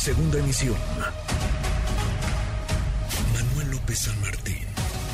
[0.00, 0.76] Segunda emisión.
[3.34, 4.66] Manuel López San Martín,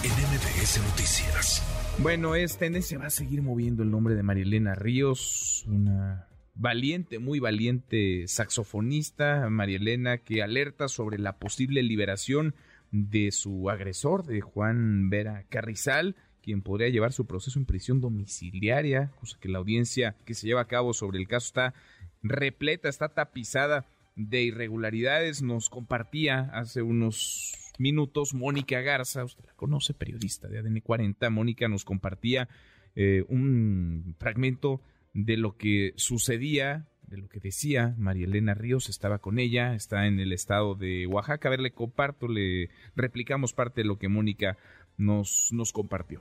[0.05, 1.97] en MBS Noticias.
[1.99, 7.41] Bueno, este se va a seguir moviendo el nombre de Marielena Ríos, una valiente, muy
[7.41, 12.55] valiente saxofonista, Marielena, que alerta sobre la posible liberación
[12.93, 19.11] de su agresor, de Juan Vera Carrizal, quien podría llevar su proceso en prisión domiciliaria,
[19.19, 21.75] cosa que la audiencia que se lleva a cabo sobre el caso está
[22.23, 23.85] repleta, está tapizada
[24.17, 25.43] de irregularidades.
[25.43, 31.31] Nos compartía hace unos minutos Mónica Garza, usted la conoce, periodista de ADN 40.
[31.31, 32.49] Mónica nos compartía
[32.95, 34.81] eh, un fragmento
[35.13, 40.07] de lo que sucedía, de lo que decía María Elena Ríos, estaba con ella, está
[40.07, 41.49] en el estado de Oaxaca.
[41.49, 44.57] A ver, le comparto, le replicamos parte de lo que Mónica
[44.97, 46.21] nos, nos compartió.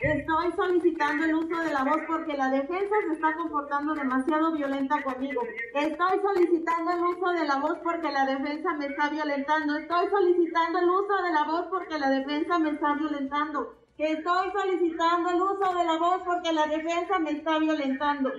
[0.00, 5.02] Estoy solicitando el uso de la voz porque la defensa se está comportando demasiado violenta
[5.02, 5.42] conmigo.
[5.74, 9.76] Estoy solicitando el uso de la voz porque la defensa me está violentando.
[9.76, 13.74] Estoy solicitando el uso de la voz porque la defensa me está violentando.
[13.98, 18.32] Estoy solicitando el uso de la voz porque la defensa me está violentando.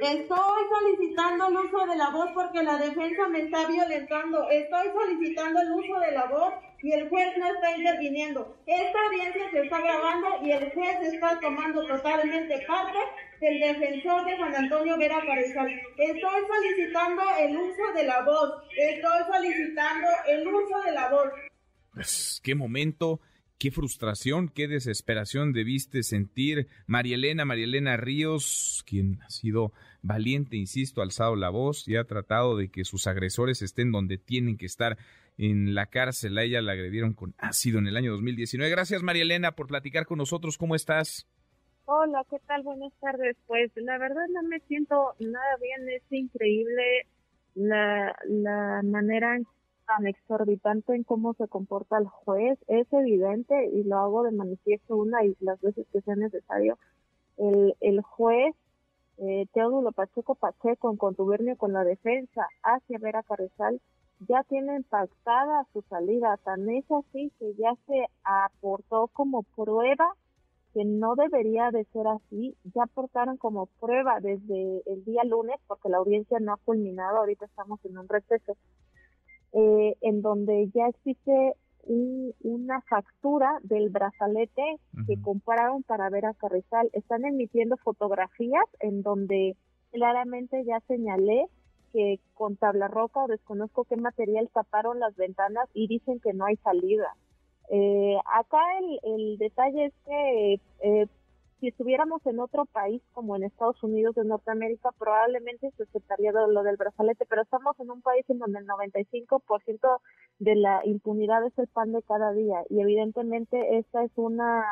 [0.00, 4.48] Estoy solicitando el uso de la voz porque la defensa me está violentando.
[4.48, 8.56] Estoy solicitando el uso de la voz y el juez no está interviniendo.
[8.66, 12.98] Esta audiencia se está grabando y el juez está tomando totalmente parte
[13.40, 15.68] del defensor de Juan Antonio Vera Carrizal.
[15.96, 18.62] Estoy solicitando el uso de la voz.
[18.76, 21.28] Estoy solicitando el uso de la voz.
[21.94, 23.20] Pues, qué momento
[23.58, 26.68] qué frustración, qué desesperación debiste sentir.
[26.86, 31.96] María Elena, María Elena Ríos, quien ha sido valiente, insisto, ha alzado la voz y
[31.96, 34.96] ha tratado de que sus agresores estén donde tienen que estar
[35.38, 36.36] en la cárcel.
[36.36, 38.70] A ella la agredieron con ácido en el año 2019.
[38.70, 40.58] Gracias, María Elena, por platicar con nosotros.
[40.58, 41.26] ¿Cómo estás?
[41.86, 42.62] Hola, ¿qué tal?
[42.64, 43.36] Buenas tardes.
[43.46, 45.88] Pues la verdad no me siento nada bien.
[45.88, 47.06] Es increíble
[47.54, 49.38] la, la manera
[49.86, 52.58] tan exorbitante en cómo se comporta el juez.
[52.68, 56.78] Es evidente, y lo hago de manifiesto una y las veces que sea necesario,
[57.38, 58.54] el, el juez
[59.18, 63.80] eh, Teodulo Pacheco Pacheco en contubernio con la defensa hacia Vera Carrizal
[64.20, 66.36] ya tiene pactada su salida.
[66.44, 70.14] Tan es así que ya se aportó como prueba
[70.74, 72.56] que no debería de ser así.
[72.74, 77.46] Ya aportaron como prueba desde el día lunes, porque la audiencia no ha culminado, ahorita
[77.46, 78.56] estamos en un receso
[79.52, 81.54] eh, en donde ya existe
[82.42, 84.62] una factura del brazalete
[85.06, 86.90] que compraron para ver a Carrizal.
[86.92, 89.56] Están emitiendo fotografías en donde
[89.90, 91.46] claramente ya señalé
[91.92, 96.44] que con tabla roca o desconozco qué material taparon las ventanas y dicen que no
[96.46, 97.14] hay salida.
[97.70, 101.06] Eh, acá el, el, detalle es que eh,
[101.60, 106.62] si estuviéramos en otro país como en Estados Unidos de Norteamérica, probablemente se aceptaría lo
[106.62, 110.00] del brazalete, pero estamos en un país en donde el 95%
[110.38, 114.64] de la impunidad es el pan de cada día y evidentemente esta es una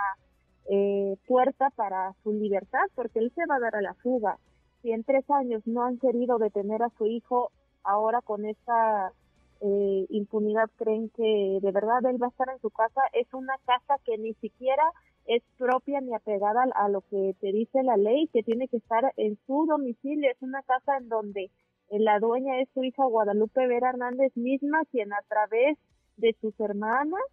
[0.69, 4.39] eh, puerta para su libertad porque él se va a dar a la fuga.
[4.87, 7.51] Si en tres años no han querido detener a su hijo,
[7.83, 9.13] ahora con esta
[9.61, 13.59] eh, impunidad creen que de verdad él va a estar en su casa, es una
[13.67, 14.85] casa que ni siquiera
[15.25, 19.13] es propia ni apegada a lo que te dice la ley, que tiene que estar
[19.17, 20.31] en su domicilio.
[20.31, 21.51] Es una casa en donde
[21.91, 25.77] la dueña es su hija Guadalupe Vera Hernández misma, quien a través
[26.17, 27.25] de sus hermanas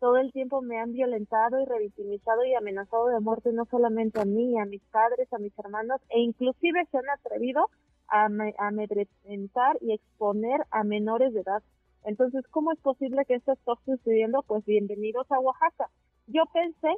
[0.00, 4.24] todo el tiempo me han violentado y revictimizado y amenazado de muerte no solamente a
[4.24, 7.70] mí, a mis padres, a mis hermanos e inclusive se han atrevido
[8.08, 8.28] a
[8.58, 11.62] amedrentar y exponer a menores de edad.
[12.04, 14.42] Entonces, ¿cómo es posible que esto esté sucediendo?
[14.46, 15.88] Pues bienvenidos a Oaxaca.
[16.26, 16.88] Yo pensé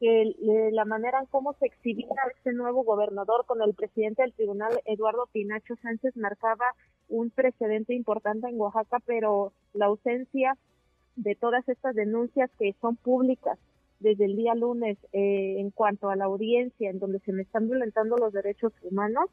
[0.00, 0.34] que
[0.72, 5.28] la manera en cómo se exhibía este nuevo gobernador con el presidente del tribunal, Eduardo
[5.32, 6.64] Pinacho Sánchez, marcaba
[7.08, 10.56] un precedente importante en Oaxaca, pero la ausencia
[11.16, 13.58] de todas estas denuncias que son públicas
[14.00, 17.68] desde el día lunes eh, en cuanto a la audiencia en donde se me están
[17.68, 19.30] violentando los derechos humanos,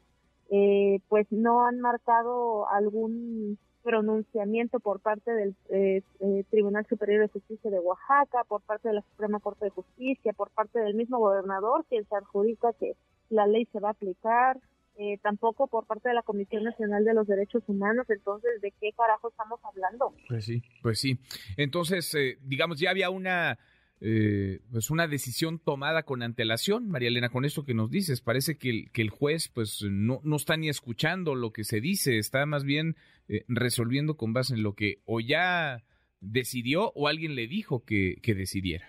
[0.50, 7.28] eh, pues no han marcado algún pronunciamiento por parte del eh, eh, Tribunal Superior de
[7.28, 11.18] Justicia de Oaxaca, por parte de la Suprema Corte de Justicia, por parte del mismo
[11.18, 12.96] gobernador, quien se adjudica que
[13.28, 14.58] la ley se va a aplicar,
[14.96, 18.06] eh, tampoco por parte de la Comisión Nacional de los Derechos Humanos.
[18.08, 20.14] Entonces, ¿de qué carajo estamos hablando?
[20.28, 21.18] Pues sí, pues sí.
[21.56, 23.58] Entonces, digamos, ya había una
[24.04, 28.20] eh, pues una decisión tomada con antelación, María Elena, con eso que nos dices.
[28.20, 31.80] Parece que el, que el juez pues no, no está ni escuchando lo que se
[31.80, 32.96] dice, está más bien
[33.28, 35.84] eh, resolviendo con base en lo que o ya
[36.20, 38.88] decidió o alguien le dijo que, que decidiera.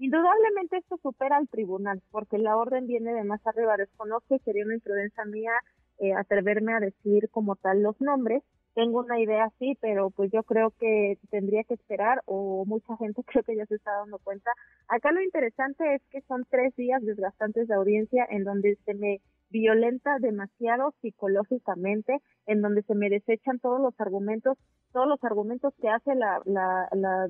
[0.00, 3.76] Indudablemente esto supera al tribunal, porque la orden viene de más arriba.
[3.76, 5.52] Desconozco sería una imprudencia mía
[5.98, 8.42] eh, atreverme a decir como tal los nombres,
[8.74, 13.22] tengo una idea así, pero pues yo creo que tendría que esperar o mucha gente
[13.26, 14.50] creo que ya se está dando cuenta.
[14.88, 19.20] Acá lo interesante es que son tres días desgastantes de audiencia en donde se me
[19.50, 24.56] violenta demasiado psicológicamente, en donde se me desechan todos los argumentos,
[24.92, 27.28] todos los argumentos que hace la, la, la,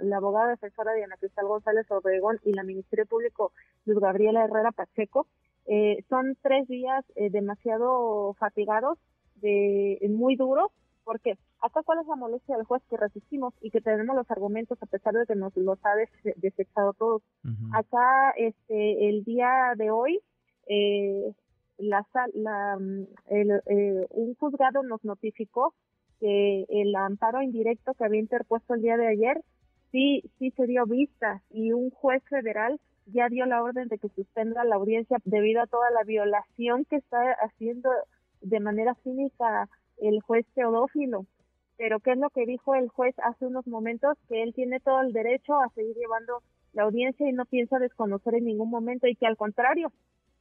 [0.00, 3.52] la abogada defensora Diana Cristal González Obregón y la Ministerio Público
[3.84, 5.26] Luz Gabriela Herrera Pacheco.
[5.66, 8.98] Eh, son tres días eh, demasiado fatigados,
[9.36, 10.70] de, muy duros,
[11.04, 14.82] porque acá cuál es la molestia del juez que resistimos y que tenemos los argumentos
[14.82, 15.94] a pesar de que nos los ha
[16.36, 17.22] desechado todos.
[17.72, 20.20] Acá, este, el día de hoy,
[20.68, 21.32] eh,
[21.80, 25.74] la, la, mm, eh, un juzgado nos notificó
[26.20, 29.42] que el amparo indirecto que había interpuesto el día de ayer
[29.90, 34.08] sí, sí se dio vista y un juez federal ya dio la orden de que
[34.10, 37.90] suspenda la audiencia debido a toda la violación que está haciendo
[38.40, 39.68] de manera cínica
[39.98, 41.26] el juez Teodófilo.
[41.76, 44.18] Pero ¿qué es lo que dijo el juez hace unos momentos?
[44.28, 46.42] Que él tiene todo el derecho a seguir llevando
[46.72, 49.90] la audiencia y no piensa desconocer en ningún momento y que al contrario,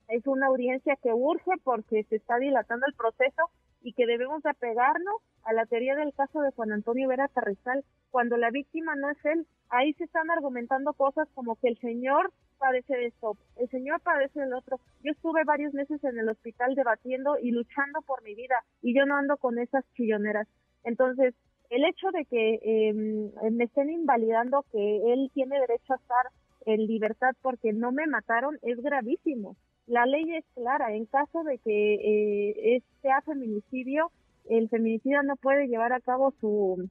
[0.10, 3.50] es una audiencia que urge porque se está dilatando el proceso
[3.82, 8.36] y que debemos apegarnos a la teoría del caso de Juan Antonio Vera Carrizal, cuando
[8.36, 9.48] la víctima no es él.
[9.70, 14.42] Ahí se están argumentando cosas como que el señor padece de esto, el señor padece
[14.42, 14.80] del otro.
[15.02, 19.06] Yo estuve varios meses en el hospital debatiendo y luchando por mi vida y yo
[19.06, 20.48] no ando con esas chilloneras.
[20.84, 21.36] Entonces,
[21.70, 26.26] el hecho de que em, me estén invalidando que él tiene derecho a estar
[26.66, 29.56] en libertad porque no me mataron es gravísimo
[29.90, 30.96] la ley es clara.
[30.96, 34.12] En caso de que eh, sea feminicidio,
[34.50, 36.90] el feminicidio no puede llevar a cabo su,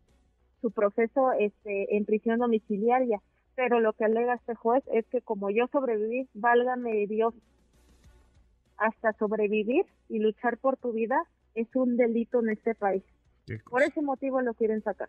[0.60, 3.20] su proceso este, en prisión domiciliaria.
[3.54, 7.34] Pero lo que alega este juez es que como yo sobreviví, válgame Dios,
[8.76, 11.16] hasta sobrevivir y luchar por tu vida
[11.54, 13.02] es un delito en este país.
[13.68, 15.08] Por ese motivo lo quieren sacar.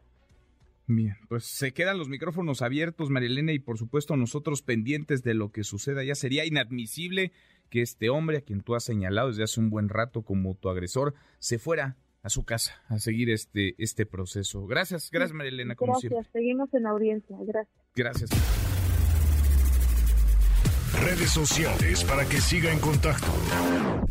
[0.88, 5.52] Bien, pues se quedan los micrófonos abiertos, Marilena, y por supuesto nosotros pendientes de lo
[5.52, 6.04] que suceda.
[6.04, 7.32] Ya sería inadmisible
[7.70, 10.70] que este hombre, a quien tú has señalado desde hace un buen rato como tu
[10.70, 14.66] agresor, se fuera a su casa a seguir este, este proceso.
[14.66, 15.76] Gracias, gracias Marilena.
[15.76, 17.38] Como gracias, seguimos en audiencia.
[17.42, 17.78] Gracias.
[17.96, 18.30] Gracias.
[21.04, 23.28] Redes sociales para que siga en contacto: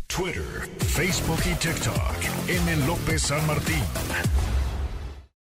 [0.07, 0.43] Twitter,
[0.79, 2.47] Facebook y TikTok.
[2.47, 2.87] M.
[2.87, 3.83] López San Martín.